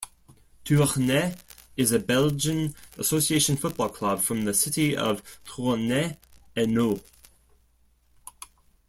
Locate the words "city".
4.55-4.97